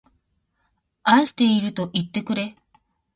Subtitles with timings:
[1.03, 2.55] 愛しているといってくれ